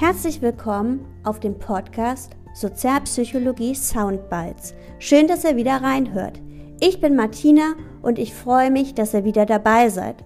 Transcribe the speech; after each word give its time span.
Herzlich 0.00 0.40
willkommen 0.40 1.04
auf 1.24 1.40
dem 1.40 1.58
Podcast 1.58 2.36
Sozialpsychologie 2.54 3.74
Soundbites. 3.74 4.72
Schön, 5.00 5.26
dass 5.26 5.42
ihr 5.42 5.56
wieder 5.56 5.82
reinhört. 5.82 6.40
Ich 6.78 7.00
bin 7.00 7.16
Martina 7.16 7.74
und 8.00 8.20
ich 8.20 8.32
freue 8.32 8.70
mich, 8.70 8.94
dass 8.94 9.12
ihr 9.12 9.24
wieder 9.24 9.44
dabei 9.44 9.88
seid. 9.88 10.22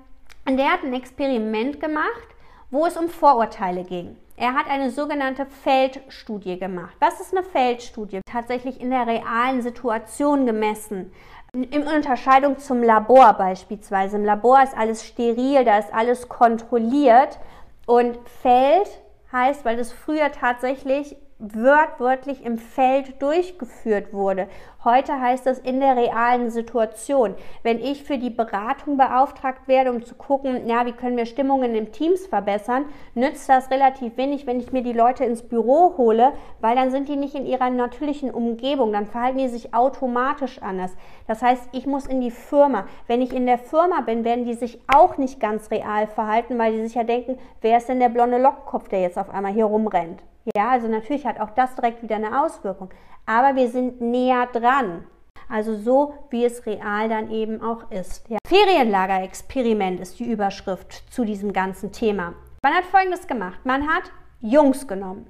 der 0.48 0.72
hat 0.72 0.82
ein 0.82 0.94
Experiment 0.94 1.78
gemacht 1.78 2.31
wo 2.72 2.86
es 2.86 2.96
um 2.96 3.08
Vorurteile 3.08 3.84
ging. 3.84 4.16
Er 4.36 4.54
hat 4.54 4.68
eine 4.68 4.90
sogenannte 4.90 5.46
Feldstudie 5.46 6.58
gemacht. 6.58 6.96
Was 6.98 7.20
ist 7.20 7.36
eine 7.36 7.44
Feldstudie? 7.44 8.22
Tatsächlich 8.24 8.80
in 8.80 8.90
der 8.90 9.06
realen 9.06 9.60
Situation 9.62 10.46
gemessen. 10.46 11.12
In 11.52 11.86
Unterscheidung 11.86 12.58
zum 12.58 12.82
Labor 12.82 13.34
beispielsweise. 13.34 14.16
Im 14.16 14.24
Labor 14.24 14.62
ist 14.62 14.76
alles 14.76 15.06
steril, 15.06 15.64
da 15.64 15.78
ist 15.78 15.92
alles 15.92 16.30
kontrolliert. 16.30 17.38
Und 17.86 18.18
Feld 18.40 18.88
heißt, 19.30 19.66
weil 19.66 19.78
es 19.78 19.92
früher 19.92 20.32
tatsächlich 20.32 21.14
wörtlich 21.42 22.44
im 22.44 22.56
Feld 22.56 23.20
durchgeführt 23.20 24.12
wurde. 24.12 24.46
Heute 24.84 25.20
heißt 25.20 25.44
das 25.44 25.58
in 25.58 25.80
der 25.80 25.96
realen 25.96 26.50
Situation. 26.50 27.34
Wenn 27.64 27.80
ich 27.80 28.04
für 28.04 28.16
die 28.16 28.30
Beratung 28.30 28.96
beauftragt 28.96 29.66
werde, 29.66 29.90
um 29.90 30.04
zu 30.04 30.14
gucken, 30.14 30.68
ja, 30.68 30.86
wie 30.86 30.92
können 30.92 31.16
wir 31.16 31.26
Stimmungen 31.26 31.74
im 31.74 31.90
Teams 31.90 32.26
verbessern, 32.26 32.84
nützt 33.14 33.48
das 33.48 33.70
relativ 33.70 34.16
wenig, 34.16 34.46
wenn 34.46 34.60
ich 34.60 34.72
mir 34.72 34.82
die 34.82 34.92
Leute 34.92 35.24
ins 35.24 35.42
Büro 35.42 35.96
hole, 35.96 36.32
weil 36.60 36.76
dann 36.76 36.92
sind 36.92 37.08
die 37.08 37.16
nicht 37.16 37.34
in 37.34 37.46
ihrer 37.46 37.70
natürlichen 37.70 38.30
Umgebung, 38.30 38.92
dann 38.92 39.06
verhalten 39.06 39.38
die 39.38 39.48
sich 39.48 39.74
automatisch 39.74 40.62
anders. 40.62 40.92
Das 41.26 41.42
heißt, 41.42 41.70
ich 41.72 41.86
muss 41.86 42.06
in 42.06 42.20
die 42.20 42.30
Firma. 42.30 42.86
Wenn 43.08 43.20
ich 43.20 43.34
in 43.34 43.46
der 43.46 43.58
Firma 43.58 44.00
bin, 44.02 44.24
werden 44.24 44.44
die 44.44 44.54
sich 44.54 44.80
auch 44.86 45.16
nicht 45.16 45.40
ganz 45.40 45.72
real 45.72 46.06
verhalten, 46.06 46.56
weil 46.58 46.72
die 46.72 46.82
sich 46.82 46.94
ja 46.94 47.04
denken, 47.04 47.38
wer 47.60 47.78
ist 47.78 47.88
denn 47.88 47.98
der 47.98 48.10
blonde 48.10 48.38
Lockkopf, 48.38 48.88
der 48.88 49.00
jetzt 49.00 49.18
auf 49.18 49.30
einmal 49.30 49.52
hier 49.52 49.64
rumrennt? 49.64 50.22
Ja, 50.56 50.70
also 50.70 50.88
natürlich 50.88 51.26
hat 51.26 51.40
auch 51.40 51.50
das 51.50 51.74
direkt 51.74 52.02
wieder 52.02 52.16
eine 52.16 52.42
Auswirkung. 52.42 52.90
Aber 53.26 53.56
wir 53.56 53.68
sind 53.68 54.00
näher 54.00 54.46
dran. 54.52 55.04
Also 55.48 55.76
so, 55.76 56.14
wie 56.30 56.44
es 56.44 56.64
real 56.66 57.08
dann 57.08 57.30
eben 57.30 57.62
auch 57.62 57.90
ist. 57.90 58.28
Ja. 58.28 58.38
Ferienlager-Experiment 58.46 60.00
ist 60.00 60.18
die 60.18 60.24
Überschrift 60.30 61.12
zu 61.12 61.24
diesem 61.24 61.52
ganzen 61.52 61.92
Thema. 61.92 62.34
Man 62.62 62.74
hat 62.74 62.84
Folgendes 62.84 63.26
gemacht. 63.26 63.58
Man 63.64 63.86
hat 63.86 64.04
Jungs 64.40 64.88
genommen. 64.88 65.26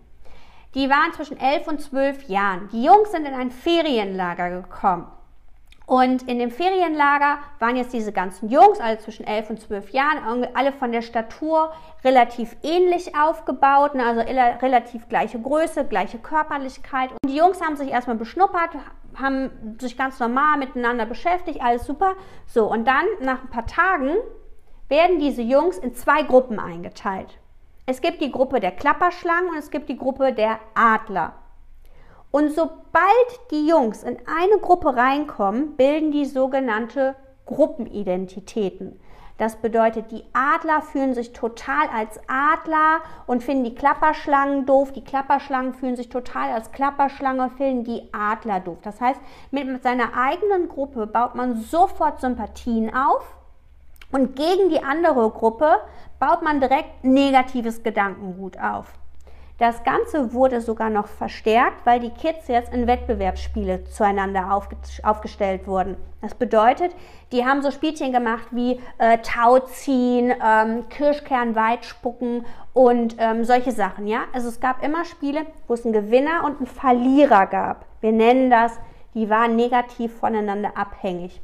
Die 0.74 0.88
waren 0.88 1.12
zwischen 1.12 1.38
11 1.38 1.68
und 1.68 1.80
12 1.80 2.28
Jahren. 2.28 2.68
Die 2.72 2.84
Jungs 2.84 3.10
sind 3.10 3.26
in 3.26 3.34
ein 3.34 3.50
Ferienlager 3.50 4.62
gekommen. 4.62 5.06
Und 5.92 6.22
in 6.26 6.38
dem 6.38 6.50
Ferienlager 6.50 7.36
waren 7.58 7.76
jetzt 7.76 7.92
diese 7.92 8.12
ganzen 8.12 8.48
Jungs, 8.48 8.80
alle 8.80 8.96
zwischen 8.96 9.26
11 9.26 9.50
und 9.50 9.60
12 9.60 9.90
Jahren, 9.90 10.46
alle 10.54 10.72
von 10.72 10.90
der 10.90 11.02
Statur 11.02 11.70
relativ 12.02 12.56
ähnlich 12.62 13.14
aufgebaut, 13.14 13.94
ne, 13.94 14.06
also 14.06 14.22
relativ 14.22 15.06
gleiche 15.10 15.38
Größe, 15.38 15.84
gleiche 15.84 16.16
Körperlichkeit. 16.16 17.10
Und 17.10 17.30
die 17.30 17.36
Jungs 17.36 17.60
haben 17.60 17.76
sich 17.76 17.90
erstmal 17.90 18.16
beschnuppert, 18.16 18.70
haben 19.20 19.76
sich 19.78 19.98
ganz 19.98 20.18
normal 20.18 20.56
miteinander 20.56 21.04
beschäftigt, 21.04 21.60
alles 21.60 21.84
super. 21.84 22.14
So, 22.46 22.72
und 22.72 22.86
dann 22.88 23.04
nach 23.20 23.42
ein 23.42 23.50
paar 23.50 23.66
Tagen 23.66 24.14
werden 24.88 25.18
diese 25.18 25.42
Jungs 25.42 25.76
in 25.76 25.94
zwei 25.94 26.22
Gruppen 26.22 26.58
eingeteilt. 26.58 27.38
Es 27.84 28.00
gibt 28.00 28.22
die 28.22 28.32
Gruppe 28.32 28.60
der 28.60 28.70
Klapperschlangen 28.70 29.50
und 29.50 29.58
es 29.58 29.70
gibt 29.70 29.90
die 29.90 29.98
Gruppe 29.98 30.32
der 30.32 30.58
Adler. 30.74 31.34
Und 32.32 32.50
sobald 32.52 33.50
die 33.50 33.68
Jungs 33.68 34.02
in 34.02 34.16
eine 34.26 34.58
Gruppe 34.60 34.96
reinkommen, 34.96 35.76
bilden 35.76 36.10
die 36.10 36.24
sogenannte 36.24 37.14
Gruppenidentitäten. 37.46 38.98
Das 39.36 39.56
bedeutet, 39.56 40.10
die 40.12 40.24
Adler 40.32 40.82
fühlen 40.82 41.14
sich 41.14 41.32
total 41.32 41.88
als 41.94 42.18
Adler 42.28 43.00
und 43.26 43.42
finden 43.42 43.64
die 43.64 43.74
Klapperschlangen 43.74 44.66
doof. 44.66 44.92
Die 44.92 45.04
Klapperschlangen 45.04 45.74
fühlen 45.74 45.96
sich 45.96 46.08
total 46.08 46.52
als 46.52 46.72
Klapperschlange 46.72 47.42
und 47.44 47.52
finden 47.52 47.84
die 47.84 48.08
Adler 48.12 48.60
doof. 48.60 48.78
Das 48.82 49.00
heißt, 49.00 49.20
mit 49.50 49.82
seiner 49.82 50.16
eigenen 50.16 50.68
Gruppe 50.68 51.06
baut 51.06 51.34
man 51.34 51.56
sofort 51.56 52.20
Sympathien 52.20 52.94
auf 52.94 53.36
und 54.10 54.36
gegen 54.36 54.70
die 54.70 54.82
andere 54.82 55.28
Gruppe 55.30 55.80
baut 56.18 56.42
man 56.42 56.60
direkt 56.60 57.02
negatives 57.04 57.82
Gedankengut 57.82 58.58
auf. 58.58 58.92
Das 59.62 59.84
Ganze 59.84 60.32
wurde 60.32 60.60
sogar 60.60 60.90
noch 60.90 61.06
verstärkt, 61.06 61.86
weil 61.86 62.00
die 62.00 62.10
Kids 62.10 62.48
jetzt 62.48 62.74
in 62.74 62.88
Wettbewerbsspiele 62.88 63.84
zueinander 63.84 64.52
aufge 64.52 64.74
aufgestellt 65.04 65.68
wurden. 65.68 65.96
Das 66.20 66.34
bedeutet, 66.34 66.90
die 67.30 67.44
haben 67.44 67.62
so 67.62 67.70
Spielchen 67.70 68.12
gemacht 68.12 68.48
wie 68.50 68.80
äh, 68.98 69.18
Tauziehen, 69.18 70.34
ähm, 70.44 70.88
Kirschkern 70.88 71.54
weit 71.54 71.84
spucken 71.84 72.44
und 72.72 73.14
ähm, 73.18 73.44
solche 73.44 73.70
Sachen. 73.70 74.08
Ja, 74.08 74.22
also 74.32 74.48
es 74.48 74.58
gab 74.58 74.82
immer 74.82 75.04
Spiele, 75.04 75.46
wo 75.68 75.74
es 75.74 75.84
einen 75.84 75.94
Gewinner 75.94 76.42
und 76.44 76.56
einen 76.56 76.66
Verlierer 76.66 77.46
gab. 77.46 77.86
Wir 78.00 78.10
nennen 78.10 78.50
das, 78.50 78.80
die 79.14 79.30
waren 79.30 79.54
negativ 79.54 80.12
voneinander 80.18 80.76
abhängig. 80.76 81.40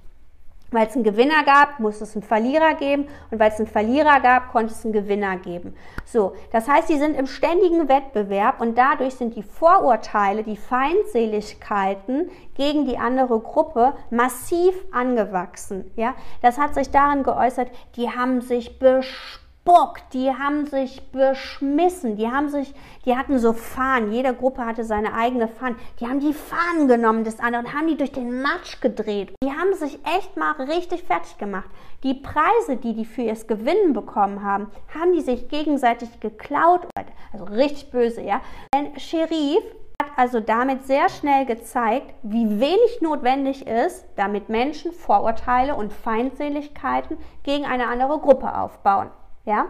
Weil 0.70 0.86
es 0.86 0.94
einen 0.94 1.04
Gewinner 1.04 1.44
gab, 1.44 1.80
muss 1.80 2.00
es 2.00 2.14
einen 2.14 2.22
Verlierer 2.22 2.74
geben 2.74 3.08
und 3.30 3.40
weil 3.40 3.50
es 3.50 3.58
einen 3.58 3.66
Verlierer 3.66 4.20
gab, 4.20 4.52
konnte 4.52 4.72
es 4.72 4.84
einen 4.84 4.92
Gewinner 4.92 5.36
geben. 5.36 5.74
So, 6.04 6.34
das 6.52 6.68
heißt, 6.68 6.88
sie 6.88 6.98
sind 6.98 7.16
im 7.16 7.26
ständigen 7.26 7.88
Wettbewerb 7.88 8.60
und 8.60 8.76
dadurch 8.76 9.14
sind 9.14 9.34
die 9.34 9.42
Vorurteile, 9.42 10.42
die 10.42 10.56
Feindseligkeiten 10.56 12.30
gegen 12.54 12.84
die 12.84 12.98
andere 12.98 13.40
Gruppe 13.40 13.94
massiv 14.10 14.74
angewachsen. 14.92 15.90
Ja, 15.96 16.14
das 16.42 16.58
hat 16.58 16.74
sich 16.74 16.90
darin 16.90 17.22
geäußert, 17.22 17.70
die 17.96 18.10
haben 18.10 18.42
sich 18.42 18.78
besprochen 18.78 19.47
Bock, 19.68 19.98
die 20.14 20.30
haben 20.30 20.64
sich 20.64 21.12
beschmissen, 21.12 22.16
die 22.16 22.26
haben 22.26 22.48
sich, 22.48 22.72
die 23.04 23.14
hatten 23.14 23.38
so 23.38 23.52
Fahnen, 23.52 24.14
jede 24.14 24.32
Gruppe 24.32 24.64
hatte 24.64 24.82
seine 24.82 25.12
eigene 25.12 25.46
Fahne, 25.46 25.76
die 26.00 26.06
haben 26.06 26.20
die 26.20 26.32
Fahnen 26.32 26.88
genommen 26.88 27.22
des 27.22 27.38
anderen, 27.38 27.74
haben 27.74 27.86
die 27.86 27.98
durch 27.98 28.12
den 28.12 28.40
Matsch 28.40 28.80
gedreht. 28.80 29.34
Die 29.44 29.50
haben 29.50 29.74
sich 29.74 29.98
echt 30.16 30.38
mal 30.38 30.52
richtig 30.52 31.02
fertig 31.02 31.36
gemacht. 31.36 31.68
Die 32.02 32.14
Preise, 32.14 32.78
die 32.82 32.94
die 32.94 33.04
für 33.04 33.20
ihr 33.20 33.34
Gewinnen 33.34 33.92
bekommen 33.92 34.42
haben, 34.42 34.70
haben 34.98 35.12
die 35.12 35.20
sich 35.20 35.50
gegenseitig 35.50 36.18
geklaut, 36.18 36.88
also 37.34 37.44
richtig 37.44 37.90
böse, 37.90 38.22
ja. 38.22 38.40
Denn 38.74 38.98
Sheriff 38.98 39.64
hat 40.00 40.12
also 40.16 40.40
damit 40.40 40.86
sehr 40.86 41.10
schnell 41.10 41.44
gezeigt, 41.44 42.14
wie 42.22 42.58
wenig 42.58 43.02
notwendig 43.02 43.66
ist, 43.66 44.06
damit 44.16 44.48
Menschen 44.48 44.92
Vorurteile 44.92 45.74
und 45.74 45.92
Feindseligkeiten 45.92 47.18
gegen 47.42 47.66
eine 47.66 47.88
andere 47.88 48.18
Gruppe 48.18 48.56
aufbauen. 48.56 49.10
Ja? 49.48 49.64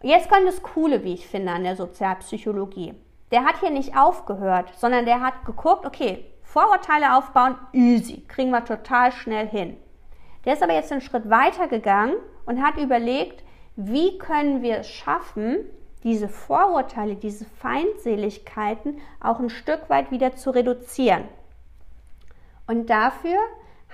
Jetzt 0.00 0.30
kommt 0.30 0.46
das 0.46 0.62
Coole, 0.62 1.04
wie 1.04 1.12
ich 1.12 1.28
finde, 1.28 1.52
an 1.52 1.62
der 1.62 1.76
Sozialpsychologie. 1.76 2.94
Der 3.30 3.44
hat 3.44 3.60
hier 3.60 3.68
nicht 3.70 3.94
aufgehört, 3.94 4.72
sondern 4.78 5.04
der 5.04 5.20
hat 5.20 5.44
geguckt, 5.44 5.84
okay, 5.84 6.24
Vorurteile 6.42 7.14
aufbauen, 7.14 7.56
easy, 7.74 8.24
kriegen 8.26 8.50
wir 8.50 8.64
total 8.64 9.12
schnell 9.12 9.46
hin. 9.46 9.76
Der 10.46 10.54
ist 10.54 10.62
aber 10.62 10.72
jetzt 10.72 10.90
einen 10.92 11.02
Schritt 11.02 11.28
weiter 11.28 11.68
gegangen 11.68 12.14
und 12.46 12.62
hat 12.62 12.78
überlegt, 12.78 13.44
wie 13.76 14.16
können 14.16 14.62
wir 14.62 14.78
es 14.78 14.88
schaffen, 14.88 15.58
diese 16.04 16.30
Vorurteile, 16.30 17.16
diese 17.16 17.44
Feindseligkeiten 17.44 18.98
auch 19.20 19.40
ein 19.40 19.50
Stück 19.50 19.90
weit 19.90 20.10
wieder 20.10 20.36
zu 20.36 20.52
reduzieren. 20.52 21.24
Und 22.66 22.88
dafür 22.88 23.36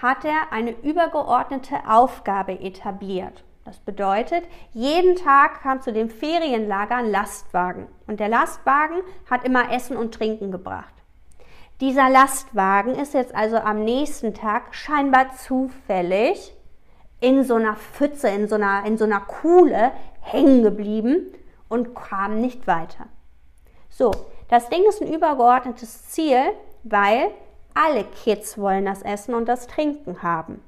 hat 0.00 0.25
er 0.25 0.52
eine 0.52 0.70
übergeordnete 0.70 1.76
Aufgabe 1.88 2.52
etabliert. 2.60 3.42
Das 3.64 3.78
bedeutet, 3.78 4.44
jeden 4.72 5.16
Tag 5.16 5.62
kam 5.62 5.81
zu 5.81 5.93
dem 5.93 6.11
Ferienlager 6.11 6.96
ein 6.96 7.11
Lastwagen 7.11 7.87
und 8.06 8.20
der 8.20 8.28
Lastwagen 8.28 9.00
hat 9.31 9.44
immer 9.44 9.72
Essen 9.72 9.96
und 9.96 10.12
Trinken 10.12 10.50
gebracht. 10.50 10.93
Dieser 11.81 12.11
Lastwagen 12.11 12.94
ist 12.94 13.14
jetzt 13.14 13.34
also 13.34 13.56
am 13.56 13.82
nächsten 13.82 14.34
Tag 14.34 14.75
scheinbar 14.75 15.34
zufällig 15.37 16.55
in 17.20 17.43
so 17.43 17.55
einer 17.55 17.75
Pfütze, 17.75 18.28
in 18.28 18.49
so 18.49 18.56
einer, 18.56 18.84
in 18.84 18.99
so 18.99 19.05
einer 19.05 19.20
Kuhle 19.20 19.93
hängen 20.20 20.62
geblieben 20.62 21.32
und 21.69 21.94
kam 21.94 22.40
nicht 22.40 22.67
weiter. 22.67 23.06
So, 23.88 24.12
das 24.49 24.69
Ding 24.69 24.84
ist 24.88 25.00
ein 25.00 25.12
übergeordnetes 25.12 26.10
Ziel, 26.10 26.52
weil 26.82 27.31
alle 27.72 28.05
Kids 28.05 28.58
wollen 28.58 28.84
das 28.84 29.02
Essen 29.02 29.34
und 29.34 29.46
das 29.46 29.67
Trinken 29.67 30.22
haben. 30.22 30.62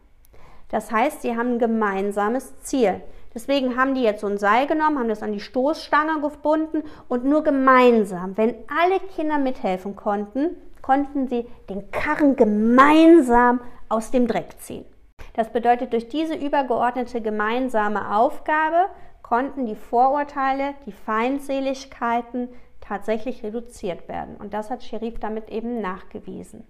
Das 0.68 0.90
heißt, 0.90 1.22
sie 1.22 1.36
haben 1.36 1.54
ein 1.54 1.58
gemeinsames 1.58 2.60
Ziel. 2.60 3.00
Deswegen 3.34 3.76
haben 3.76 3.94
die 3.94 4.02
jetzt 4.02 4.22
so 4.22 4.26
ein 4.26 4.38
Seil 4.38 4.66
genommen, 4.66 4.98
haben 4.98 5.08
das 5.08 5.22
an 5.22 5.32
die 5.32 5.40
Stoßstange 5.40 6.20
gebunden 6.20 6.82
und 7.08 7.24
nur 7.24 7.44
gemeinsam, 7.44 8.36
wenn 8.36 8.54
alle 8.66 8.98
Kinder 9.14 9.38
mithelfen 9.38 9.94
konnten, 9.94 10.56
konnten 10.80 11.28
sie 11.28 11.46
den 11.68 11.90
Karren 11.90 12.36
gemeinsam 12.36 13.60
aus 13.88 14.10
dem 14.10 14.26
Dreck 14.26 14.58
ziehen. 14.60 14.86
Das 15.34 15.52
bedeutet, 15.52 15.92
durch 15.92 16.08
diese 16.08 16.34
übergeordnete 16.34 17.20
gemeinsame 17.20 18.16
Aufgabe 18.16 18.86
konnten 19.22 19.66
die 19.66 19.74
Vorurteile, 19.74 20.74
die 20.86 20.92
Feindseligkeiten 20.92 22.48
tatsächlich 22.80 23.42
reduziert 23.42 24.08
werden. 24.08 24.36
Und 24.36 24.54
das 24.54 24.70
hat 24.70 24.82
Sherif 24.82 25.18
damit 25.18 25.50
eben 25.50 25.80
nachgewiesen. 25.80 26.64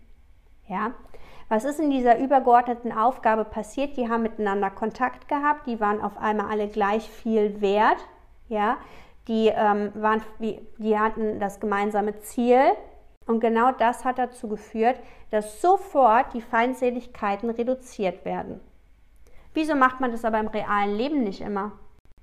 Ja? 0.69 0.93
Was 1.49 1.65
ist 1.65 1.79
in 1.79 1.91
dieser 1.91 2.19
übergeordneten 2.19 2.93
Aufgabe 2.93 3.45
passiert? 3.45 3.97
Die 3.97 4.09
haben 4.09 4.23
miteinander 4.23 4.71
Kontakt 4.71 5.29
gehabt, 5.29 5.67
die 5.67 5.81
waren 5.81 6.01
auf 6.01 6.19
einmal 6.19 6.51
alle 6.51 6.69
gleich 6.69 7.09
viel 7.09 7.61
wert. 7.61 8.05
Ja? 8.49 8.79
Die, 9.29 9.49
ähm, 9.49 9.93
waren, 9.95 10.23
die 10.41 10.99
hatten 10.99 11.39
das 11.41 11.61
gemeinsame 11.61 12.19
Ziel. 12.21 12.61
Und 13.27 13.41
genau 13.41 13.73
das 13.73 14.05
hat 14.05 14.19
dazu 14.19 14.49
geführt, 14.49 15.01
dass 15.31 15.61
sofort 15.61 16.33
die 16.33 16.41
Feindseligkeiten 16.41 17.51
reduziert 17.51 18.25
werden. 18.25 18.61
Wieso 19.53 19.75
macht 19.75 20.01
man 20.01 20.13
das 20.13 20.25
aber 20.25 20.39
im 20.39 20.49
realen 20.49 20.95
Leben 20.97 21.25
nicht 21.25 21.41
immer? 21.41 21.73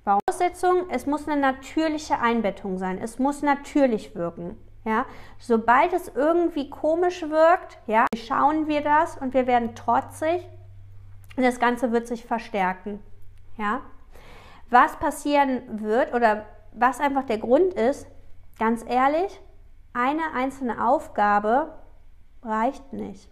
Voraussetzung, 0.04 0.90
es 0.90 1.06
muss 1.06 1.28
eine 1.28 1.42
natürliche 1.42 2.20
Einbettung 2.20 2.78
sein. 2.78 3.00
Es 3.02 3.20
muss 3.20 3.42
natürlich 3.42 4.16
wirken. 4.16 4.58
Ja, 4.86 5.06
sobald 5.40 5.94
es 5.94 6.10
irgendwie 6.10 6.70
komisch 6.70 7.22
wirkt, 7.22 7.78
ja, 7.88 8.06
schauen 8.18 8.68
wir 8.68 8.82
das 8.82 9.18
und 9.18 9.34
wir 9.34 9.48
werden 9.48 9.76
trotzig 9.76 10.48
und 11.38 11.44
das 11.44 11.60
Ganze 11.60 11.92
wird 11.92 12.08
sich 12.08 12.26
verstärken. 12.26 13.00
Ja, 13.58 13.82
was 14.70 14.98
passieren 14.98 15.82
wird 15.82 16.14
oder 16.14 16.46
was 16.74 17.00
einfach 17.00 17.24
der 17.24 17.38
Grund 17.38 17.74
ist, 17.76 18.08
ganz 18.60 18.84
ehrlich, 18.88 19.40
eine 19.94 20.34
einzelne 20.36 20.86
Aufgabe 20.86 21.72
reicht 22.42 22.92
nicht. 22.92 23.30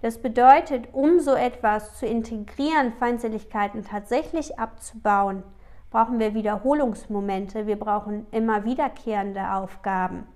Das 0.00 0.20
bedeutet, 0.20 0.88
um 0.92 1.20
so 1.20 1.34
etwas 1.34 1.98
zu 1.98 2.06
integrieren, 2.06 2.94
Feindseligkeiten 2.94 3.84
tatsächlich 3.84 4.58
abzubauen, 4.58 5.42
brauchen 5.90 6.18
wir 6.18 6.34
Wiederholungsmomente, 6.34 7.66
wir 7.66 7.78
brauchen 7.78 8.26
immer 8.30 8.64
wiederkehrende 8.64 9.52
Aufgaben. 9.52 10.26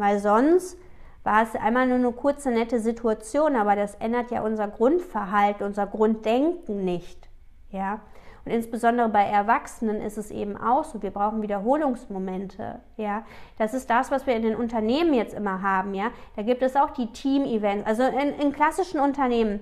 Weil 0.00 0.18
sonst 0.18 0.78
war 1.24 1.42
es 1.42 1.54
einmal 1.54 1.86
nur 1.86 1.98
eine 1.98 2.12
kurze, 2.12 2.50
nette 2.50 2.80
Situation, 2.80 3.54
aber 3.54 3.76
das 3.76 3.96
ändert 3.96 4.30
ja 4.30 4.40
unser 4.40 4.66
Grundverhalten, 4.66 5.66
unser 5.66 5.86
Grunddenken 5.86 6.86
nicht. 6.86 7.28
Ja? 7.70 8.00
Und 8.46 8.52
insbesondere 8.52 9.10
bei 9.10 9.24
Erwachsenen 9.24 10.00
ist 10.00 10.16
es 10.16 10.30
eben 10.30 10.56
auch 10.56 10.84
so, 10.84 11.02
wir 11.02 11.10
brauchen 11.10 11.42
Wiederholungsmomente. 11.42 12.80
Ja? 12.96 13.26
Das 13.58 13.74
ist 13.74 13.90
das, 13.90 14.10
was 14.10 14.26
wir 14.26 14.34
in 14.34 14.42
den 14.42 14.56
Unternehmen 14.56 15.12
jetzt 15.12 15.34
immer 15.34 15.60
haben. 15.60 15.92
Ja? 15.92 16.12
Da 16.34 16.42
gibt 16.42 16.62
es 16.62 16.76
auch 16.76 16.90
die 16.90 17.12
Team-Events. 17.12 17.86
Also 17.86 18.04
in, 18.04 18.40
in 18.40 18.52
klassischen 18.52 19.00
Unternehmen, 19.00 19.60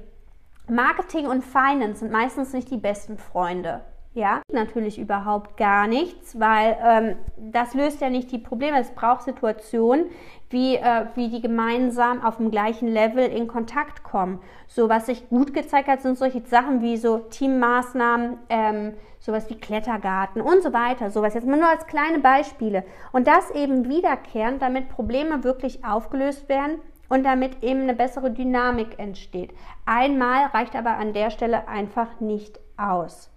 Marketing 0.68 1.26
und 1.26 1.42
Finance 1.42 1.98
sind 1.98 2.12
meistens 2.12 2.52
nicht 2.52 2.70
die 2.70 2.76
besten 2.76 3.18
Freunde. 3.18 3.80
Ja, 4.14 4.42
natürlich 4.52 4.98
überhaupt 4.98 5.56
gar 5.56 5.86
nichts, 5.86 6.40
weil 6.40 6.76
ähm, 6.82 7.16
das 7.52 7.74
löst 7.74 8.00
ja 8.00 8.10
nicht 8.10 8.32
die 8.32 8.38
Probleme. 8.38 8.80
Es 8.80 8.90
braucht 8.90 9.22
Situationen, 9.22 10.06
wie, 10.50 10.76
äh, 10.76 11.06
wie 11.14 11.28
die 11.28 11.42
gemeinsam 11.42 12.22
auf 12.24 12.38
dem 12.38 12.50
gleichen 12.50 12.88
Level 12.88 13.24
in 13.26 13.46
Kontakt 13.46 14.02
kommen. 14.02 14.40
So, 14.66 14.88
was 14.88 15.06
sich 15.06 15.28
gut 15.28 15.52
gezeigt 15.54 15.88
hat, 15.88 16.00
sind 16.00 16.18
solche 16.18 16.40
Sachen 16.40 16.80
wie 16.80 16.96
so 16.96 17.18
Teammaßnahmen, 17.18 18.38
ähm, 18.48 18.94
sowas 19.20 19.48
wie 19.50 19.60
Klettergarten 19.60 20.40
und 20.40 20.62
so 20.62 20.72
weiter. 20.72 21.10
Sowas 21.10 21.34
jetzt 21.34 21.46
nur 21.46 21.68
als 21.68 21.86
kleine 21.86 22.18
Beispiele. 22.18 22.84
Und 23.12 23.26
das 23.26 23.50
eben 23.50 23.88
wiederkehrend, 23.88 24.62
damit 24.62 24.88
Probleme 24.88 25.44
wirklich 25.44 25.84
aufgelöst 25.84 26.48
werden 26.48 26.80
und 27.08 27.24
damit 27.24 27.62
eben 27.62 27.82
eine 27.82 27.94
bessere 27.94 28.30
Dynamik 28.30 28.98
entsteht. 28.98 29.52
Einmal 29.86 30.46
reicht 30.46 30.74
aber 30.74 30.96
an 30.96 31.12
der 31.12 31.30
Stelle 31.30 31.68
einfach 31.68 32.20
nicht 32.20 32.58
aus. 32.76 33.30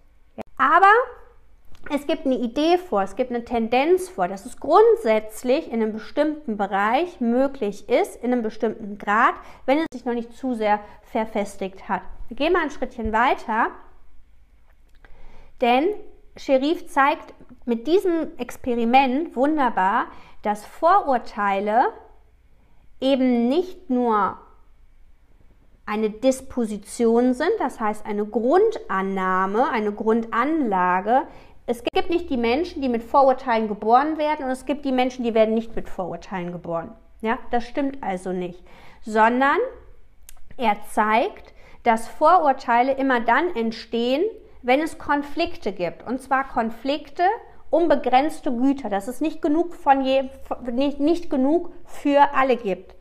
Aber 0.62 0.92
es 1.90 2.06
gibt 2.06 2.28
eine 2.28 2.36
Idee 2.36 2.78
vor, 2.78 3.02
es 3.02 3.16
gibt 3.16 3.32
eine 3.32 3.44
Tendenz 3.44 4.10
vor, 4.10 4.28
dass 4.28 4.46
es 4.46 4.60
grundsätzlich 4.60 5.66
in 5.72 5.82
einem 5.82 5.92
bestimmten 5.92 6.56
Bereich 6.56 7.20
möglich 7.20 7.90
ist, 7.90 8.24
in 8.24 8.32
einem 8.32 8.44
bestimmten 8.44 9.00
Grad, 9.00 9.34
wenn 9.66 9.80
es 9.80 9.88
sich 9.92 10.06
noch 10.06 10.14
nicht 10.14 10.34
zu 10.34 10.54
sehr 10.54 10.80
verfestigt 11.02 11.90
hat. 11.90 12.04
Wir 12.28 12.38
gehen 12.38 12.54
mal 12.54 12.62
ein 12.62 12.70
Schrittchen 12.70 13.12
weiter, 13.12 13.72
denn 15.62 15.88
Sherif 16.38 16.88
zeigt 16.90 17.34
mit 17.66 17.88
diesem 17.88 18.38
Experiment 18.38 19.36
wunderbar, 19.36 20.06
dass 20.44 20.64
Vorurteile 20.64 21.86
eben 23.00 23.50
nicht 23.50 23.90
nur 23.90 24.38
eine 25.92 26.10
Disposition 26.10 27.34
sind, 27.34 27.52
das 27.60 27.82
heißt 27.82 28.06
eine 28.06 28.26
Grundannahme, 28.26 29.70
eine 29.70 29.92
Grundanlage. 29.92 31.24
Es 31.66 31.84
gibt 31.84 32.10
nicht 32.10 32.30
die 32.30 32.38
Menschen, 32.38 32.82
die 32.82 32.88
mit 32.88 33.04
Vorurteilen 33.04 33.68
geboren 33.68 34.18
werden 34.18 34.46
und 34.46 34.52
es 34.52 34.66
gibt 34.66 34.86
die 34.86 34.94
Menschen, 34.94 35.26
die 35.26 35.34
werden 35.34 35.54
nicht 35.54 35.76
mit 35.76 35.90
Vorurteilen 35.90 36.54
geboren. 36.54 36.92
Ja, 37.20 37.38
das 37.52 37.66
stimmt 37.66 38.02
also 38.02 38.32
nicht, 38.32 38.64
sondern 39.02 39.58
er 40.56 40.78
zeigt, 40.90 41.54
dass 41.84 42.08
Vorurteile 42.08 42.94
immer 42.94 43.20
dann 43.20 43.54
entstehen, 43.54 44.24
wenn 44.62 44.80
es 44.80 44.98
Konflikte 44.98 45.74
gibt. 45.74 46.08
Und 46.08 46.22
zwar 46.22 46.48
Konflikte 46.48 47.24
um 47.70 47.90
begrenzte 47.90 48.56
Güter, 48.56 48.90
dass 48.90 49.10
es 49.10 49.20
nicht 49.20 49.42
genug, 49.42 49.76
von 49.76 50.06
je, 50.06 50.30
nicht, 50.72 51.02
nicht 51.02 51.30
genug 51.30 51.74
für 51.84 52.34
alle 52.34 52.56
gibt. 52.56 52.96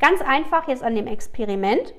Ganz 0.00 0.20
einfach 0.20 0.68
jetzt 0.68 0.82
an 0.82 0.94
dem 0.94 1.06
Experiment. 1.06 1.94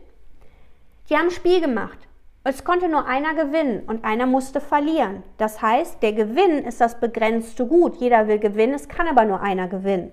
Die 1.09 1.15
haben 1.15 1.25
ein 1.25 1.31
Spiel 1.31 1.61
gemacht. 1.61 1.97
Es 2.43 2.63
konnte 2.63 2.87
nur 2.87 3.05
einer 3.05 3.33
gewinnen 3.33 3.83
und 3.87 4.05
einer 4.05 4.25
musste 4.25 4.61
verlieren. 4.61 5.23
Das 5.37 5.61
heißt, 5.61 6.01
der 6.01 6.13
Gewinn 6.13 6.63
ist 6.63 6.79
das 6.79 6.99
begrenzte 6.99 7.65
Gut. 7.65 7.97
Jeder 7.97 8.27
will 8.27 8.39
gewinnen, 8.39 8.73
es 8.73 8.87
kann 8.87 9.07
aber 9.07 9.25
nur 9.25 9.41
einer 9.41 9.67
gewinnen. 9.67 10.11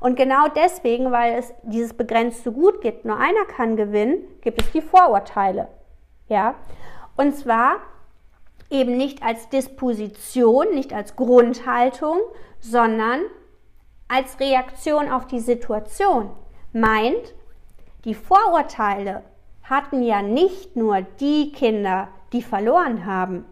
Und 0.00 0.16
genau 0.16 0.48
deswegen, 0.48 1.12
weil 1.12 1.38
es 1.38 1.54
dieses 1.62 1.94
begrenzte 1.94 2.52
Gut 2.52 2.80
gibt, 2.80 3.04
nur 3.04 3.16
einer 3.16 3.44
kann 3.46 3.76
gewinnen, 3.76 4.18
gibt 4.40 4.60
es 4.60 4.70
die 4.72 4.82
Vorurteile. 4.82 5.68
Ja? 6.28 6.56
Und 7.16 7.36
zwar 7.36 7.76
eben 8.70 8.96
nicht 8.96 9.22
als 9.22 9.48
Disposition, 9.48 10.74
nicht 10.74 10.92
als 10.92 11.16
Grundhaltung, 11.16 12.18
sondern 12.60 13.20
als 14.08 14.38
Reaktion 14.40 15.10
auf 15.10 15.26
die 15.26 15.40
Situation. 15.40 16.30
Meint, 16.72 17.34
die 18.04 18.14
Vorurteile 18.14 19.22
hatten 19.64 20.02
ja 20.02 20.22
nicht 20.22 20.76
nur 20.76 21.02
die 21.02 21.52
Kinder, 21.52 22.08
die 22.32 22.42
verloren 22.42 23.06
haben. 23.06 23.46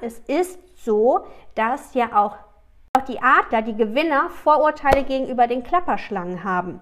Es 0.00 0.18
ist 0.20 0.58
so, 0.84 1.26
dass 1.54 1.94
ja 1.94 2.16
auch, 2.16 2.36
auch 2.94 3.04
die 3.04 3.20
Adler, 3.20 3.62
die 3.62 3.76
Gewinner, 3.76 4.30
Vorurteile 4.30 5.04
gegenüber 5.04 5.46
den 5.46 5.62
Klapperschlangen 5.62 6.44
haben. 6.44 6.80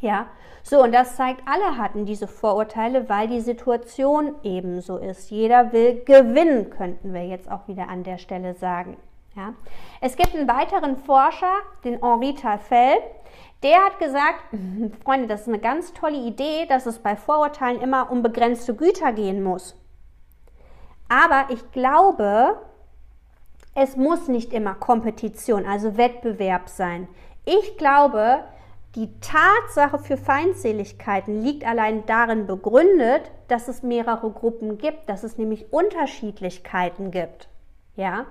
Ja, 0.00 0.26
so 0.62 0.82
und 0.82 0.92
das 0.92 1.16
zeigt, 1.16 1.42
alle 1.46 1.76
hatten 1.76 2.06
diese 2.06 2.28
Vorurteile, 2.28 3.08
weil 3.08 3.28
die 3.28 3.40
Situation 3.40 4.34
ebenso 4.42 4.96
ist. 4.96 5.30
Jeder 5.30 5.72
will 5.72 6.04
gewinnen, 6.04 6.70
könnten 6.70 7.12
wir 7.12 7.26
jetzt 7.26 7.50
auch 7.50 7.66
wieder 7.68 7.88
an 7.88 8.04
der 8.04 8.18
Stelle 8.18 8.54
sagen. 8.54 8.96
Ja. 9.38 9.54
Es 10.00 10.16
gibt 10.16 10.34
einen 10.34 10.48
weiteren 10.48 10.96
Forscher, 10.96 11.52
den 11.84 12.00
Henri 12.02 12.34
Tafel, 12.34 12.96
der 13.62 13.84
hat 13.84 14.00
gesagt, 14.00 14.42
Freunde, 15.04 15.28
das 15.28 15.42
ist 15.42 15.48
eine 15.48 15.60
ganz 15.60 15.92
tolle 15.92 16.18
Idee, 16.18 16.66
dass 16.66 16.86
es 16.86 16.98
bei 16.98 17.14
Vorurteilen 17.14 17.80
immer 17.80 18.10
um 18.10 18.22
begrenzte 18.22 18.74
Güter 18.74 19.12
gehen 19.12 19.44
muss. 19.44 19.76
Aber 21.08 21.52
ich 21.52 21.70
glaube, 21.70 22.58
es 23.76 23.96
muss 23.96 24.26
nicht 24.26 24.52
immer 24.52 24.74
Kompetition, 24.74 25.66
also 25.66 25.96
Wettbewerb 25.96 26.68
sein. 26.68 27.06
Ich 27.44 27.76
glaube, 27.78 28.42
Die 28.94 29.20
Tatsache 29.20 29.98
für 29.98 30.16
Feindseligkeiten 30.16 31.42
liegt 31.42 31.64
allein 31.66 32.06
darin 32.06 32.46
begründet, 32.46 33.30
dass 33.46 33.68
es 33.68 33.82
mehrere 33.82 34.30
Gruppen 34.30 34.78
gibt, 34.78 35.08
dass 35.08 35.24
es 35.24 35.36
nämlich 35.36 35.72
Unterschiedlichkeiten 35.72 37.10
gibt. 37.10 37.48
Ja? 37.96 38.26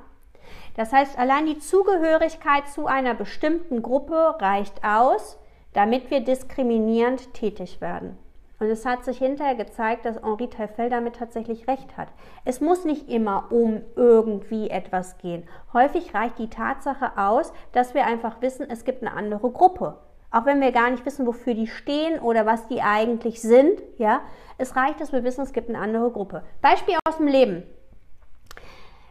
Das 0.76 0.94
heißt, 0.94 1.18
allein 1.18 1.46
die 1.46 1.60
Zugehörigkeit 1.60 2.68
zu 2.68 2.88
einer 2.88 3.14
bestimmten 3.14 3.82
Gruppe 3.82 4.36
reicht 4.40 4.84
aus, 4.84 5.40
damit 5.74 6.10
wir 6.12 6.22
diskriminierend 6.22 7.34
tätig 7.34 7.82
werden. 7.82 8.18
Und 8.60 8.68
es 8.68 8.86
hat 8.86 9.06
sich 9.06 9.20
hinterher 9.20 9.56
gezeigt, 9.56 10.06
dass 10.06 10.22
Henri 10.24 10.50
Teufel 10.50 10.90
damit 10.90 11.16
tatsächlich 11.16 11.68
recht 11.68 11.96
hat. 11.96 12.08
Es 12.44 12.60
muss 12.60 12.86
nicht 12.86 13.08
immer 13.08 13.52
um 13.52 13.82
irgendwie 13.96 14.70
etwas 14.70 15.20
gehen. 15.20 15.48
Häufig 15.74 16.14
reicht 16.16 16.40
die 16.40 16.50
Tatsache 16.50 17.12
aus, 17.18 17.54
dass 17.72 17.94
wir 17.94 18.06
einfach 18.06 18.42
wissen, 18.42 18.68
es 18.70 18.84
gibt 18.84 19.04
eine 19.04 19.14
andere 19.14 19.52
Gruppe. 19.52 19.98
Auch 20.32 20.46
wenn 20.46 20.60
wir 20.60 20.72
gar 20.72 20.90
nicht 20.90 21.06
wissen, 21.06 21.28
wofür 21.28 21.54
die 21.54 21.68
stehen 21.68 22.20
oder 22.20 22.46
was 22.46 22.68
die 22.68 22.82
eigentlich 22.82 23.42
sind, 23.42 23.82
ja. 23.98 24.22
Es 24.58 24.76
reicht, 24.76 25.00
dass 25.00 25.14
wir 25.14 25.24
wissen, 25.24 25.42
es 25.42 25.54
gibt 25.54 25.70
eine 25.70 25.80
andere 25.80 26.10
Gruppe. 26.10 26.44
Beispiel 26.62 26.96
aus 27.08 27.18
dem 27.18 27.28
Leben. 27.28 27.64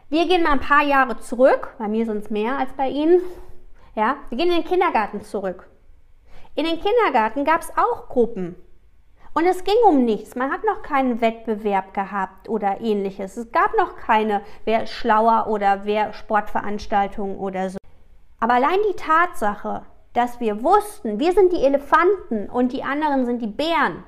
Wir 0.09 0.25
gehen 0.25 0.43
mal 0.43 0.53
ein 0.53 0.61
paar 0.61 0.83
Jahre 0.83 1.17
zurück. 1.19 1.75
Bei 1.77 1.89
mir 1.89 2.05
sind 2.05 2.23
es 2.23 2.29
mehr 2.29 2.57
als 2.57 2.71
bei 2.73 2.87
Ihnen. 2.87 3.21
Ja, 3.93 4.15
wir 4.29 4.37
gehen 4.37 4.49
in 4.49 4.61
den 4.61 4.63
Kindergarten 4.63 5.21
zurück. 5.21 5.67
In 6.55 6.63
den 6.63 6.79
Kindergarten 6.79 7.43
gab 7.43 7.59
es 7.59 7.71
auch 7.75 8.07
Gruppen. 8.07 8.55
Und 9.33 9.45
es 9.45 9.65
ging 9.65 9.75
um 9.85 10.05
nichts. 10.05 10.35
Man 10.35 10.49
hat 10.49 10.63
noch 10.63 10.81
keinen 10.81 11.19
Wettbewerb 11.19 11.93
gehabt 11.93 12.47
oder 12.47 12.79
ähnliches. 12.79 13.35
Es 13.35 13.51
gab 13.51 13.75
noch 13.77 13.97
keine, 13.97 14.43
wer 14.63 14.87
schlauer 14.87 15.47
oder 15.47 15.83
wer 15.83 16.13
Sportveranstaltungen 16.13 17.37
oder 17.37 17.69
so. 17.69 17.77
Aber 18.39 18.53
allein 18.53 18.79
die 18.89 18.95
Tatsache, 18.95 19.83
dass 20.13 20.39
wir 20.39 20.63
wussten, 20.63 21.19
wir 21.19 21.33
sind 21.33 21.51
die 21.51 21.63
Elefanten 21.63 22.49
und 22.49 22.71
die 22.71 22.83
anderen 22.83 23.25
sind 23.25 23.41
die 23.41 23.47
Bären, 23.47 24.05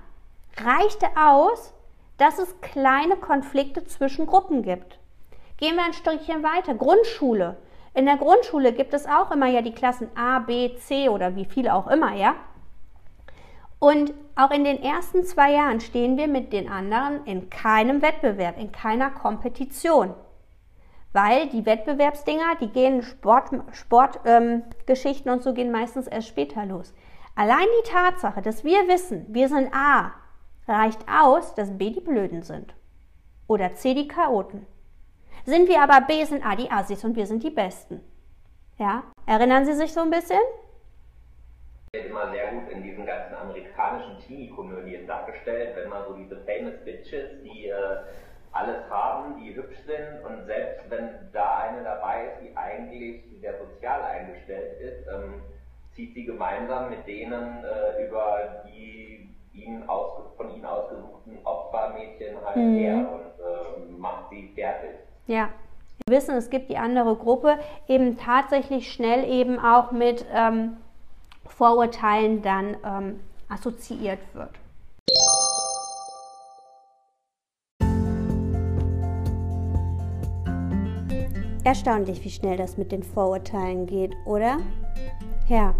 reichte 0.63 1.07
aus, 1.17 1.73
dass 2.17 2.39
es 2.39 2.61
kleine 2.61 3.17
Konflikte 3.17 3.83
zwischen 3.83 4.27
Gruppen 4.27 4.63
gibt. 4.63 4.98
Gehen 5.59 5.75
wir 5.75 5.83
ein 5.83 5.91
Stückchen 5.91 6.41
weiter. 6.41 6.73
Grundschule. 6.73 7.57
In 7.93 8.05
der 8.05 8.15
Grundschule 8.15 8.71
gibt 8.71 8.93
es 8.93 9.05
auch 9.05 9.29
immer 9.29 9.47
ja 9.47 9.61
die 9.61 9.73
Klassen 9.73 10.07
A, 10.15 10.39
B, 10.39 10.73
C 10.77 11.09
oder 11.09 11.35
wie 11.35 11.43
viele 11.43 11.73
auch 11.73 11.87
immer, 11.87 12.13
ja? 12.15 12.35
Und 13.77 14.13
auch 14.37 14.51
in 14.51 14.63
den 14.63 14.81
ersten 14.81 15.25
zwei 15.25 15.51
Jahren 15.51 15.81
stehen 15.81 16.15
wir 16.15 16.29
mit 16.29 16.53
den 16.53 16.69
anderen 16.69 17.25
in 17.25 17.49
keinem 17.49 18.01
Wettbewerb, 18.01 18.57
in 18.57 18.71
keiner 18.71 19.09
Kompetition. 19.09 20.13
Weil 21.11 21.47
die 21.49 21.65
Wettbewerbsdinger, 21.65 22.55
die 22.61 22.69
gehen 22.69 23.03
Sportgeschichten 23.03 23.73
Sport, 23.73 24.21
ähm, 24.23 24.63
und 25.25 25.43
so 25.43 25.53
gehen 25.53 25.71
meistens 25.71 26.07
erst 26.07 26.29
später 26.29 26.65
los. 26.65 26.93
Allein 27.35 27.67
die 27.83 27.89
Tatsache, 27.89 28.41
dass 28.41 28.63
wir 28.63 28.87
wissen, 28.87 29.25
wir 29.27 29.49
sind 29.49 29.73
A, 29.73 30.13
reicht 30.69 31.01
aus, 31.09 31.53
dass 31.53 31.77
B 31.77 31.89
die 31.89 31.99
Blöden 31.99 32.43
sind. 32.43 32.73
Oder 33.47 33.73
C 33.73 33.93
die 33.93 34.07
Chaoten. 34.07 34.65
Sind 35.49 35.67
wir 35.67 35.81
aber 35.81 36.05
B, 36.05 36.23
sind 36.25 36.45
A 36.45 36.55
die 36.55 36.69
Assis 36.69 37.03
und 37.03 37.15
wir 37.15 37.25
sind 37.25 37.41
die 37.41 37.49
Besten. 37.49 38.01
Ja? 38.77 39.01
Erinnern 39.25 39.65
Sie 39.65 39.73
sich 39.73 39.91
so 39.91 40.01
ein 40.01 40.11
bisschen? 40.11 40.37
immer 41.91 42.29
sehr 42.29 42.51
gut 42.51 42.69
in 42.69 42.83
diesen 42.83 43.03
ganzen 43.03 43.33
amerikanischen 43.33 44.19
Teenie-Komödien 44.19 45.07
dargestellt, 45.07 45.75
wenn 45.75 45.89
man 45.89 46.05
so 46.07 46.13
diese 46.13 46.37
famous 46.41 46.75
Bitches, 46.85 47.41
die 47.43 47.69
äh, 47.69 47.97
alles 48.51 48.87
haben, 48.91 49.41
die 49.41 49.55
hübsch 49.55 49.79
sind 49.87 50.23
und 50.23 50.45
selbst 50.45 50.87
wenn 50.91 51.31
da 51.33 51.61
eine 51.61 51.83
dabei 51.83 52.25
ist, 52.25 52.41
die 52.43 52.55
eigentlich 52.55 53.23
sehr 53.41 53.57
sozial 53.57 54.03
eingestellt 54.03 54.79
ist, 54.79 55.07
ähm, 55.07 55.41
zieht 55.95 56.13
sie 56.13 56.25
gemeinsam 56.25 56.91
mit 56.91 57.07
denen 57.07 57.63
äh, 57.63 58.05
über 58.05 58.63
die 58.67 59.35
ihnen 59.53 59.83
von 60.37 60.53
ihnen 60.53 60.65
ausgesuchten 60.65 61.39
Opfermädchen 61.43 62.37
halt 62.45 62.55
mhm. 62.55 62.77
her 62.77 62.97
und 62.97 63.43
äh, 63.43 63.97
macht 63.97 64.29
sie 64.29 64.53
fertig. 64.53 64.91
Ja. 65.29 65.49
Wir 66.07 66.17
wissen, 66.17 66.35
es 66.35 66.49
gibt 66.49 66.71
die 66.71 66.77
andere 66.77 67.15
Gruppe, 67.15 67.59
eben 67.87 68.17
tatsächlich 68.17 68.91
schnell 68.91 69.29
eben 69.29 69.59
auch 69.59 69.91
mit 69.91 70.25
ähm, 70.33 70.77
Vorurteilen 71.45 72.41
dann 72.41 72.77
ähm, 72.83 73.19
assoziiert 73.47 74.17
wird. 74.33 74.49
Erstaunlich, 81.63 82.23
wie 82.23 82.31
schnell 82.31 82.57
das 82.57 82.79
mit 82.79 82.91
den 82.91 83.03
Vorurteilen 83.03 83.85
geht, 83.85 84.15
oder? 84.25 84.57
Ja, 85.47 85.75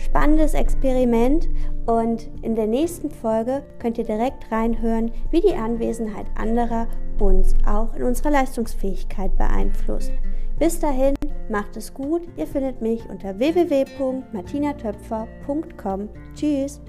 spannendes 0.00 0.54
Experiment 0.54 1.48
und 1.86 2.28
in 2.42 2.54
der 2.54 2.66
nächsten 2.66 3.10
Folge 3.10 3.62
könnt 3.78 3.98
ihr 3.98 4.04
direkt 4.04 4.50
reinhören, 4.50 5.10
wie 5.30 5.40
die 5.40 5.54
Anwesenheit 5.54 6.26
anderer 6.36 6.88
uns 7.18 7.54
auch 7.66 7.94
in 7.94 8.02
unserer 8.02 8.30
Leistungsfähigkeit 8.30 9.36
beeinflusst. 9.36 10.12
Bis 10.58 10.78
dahin, 10.78 11.14
macht 11.48 11.76
es 11.76 11.92
gut. 11.92 12.22
Ihr 12.36 12.46
findet 12.46 12.80
mich 12.80 13.02
unter 13.08 13.38
www.martinatöpfer.com. 13.38 16.08
Tschüss. 16.34 16.80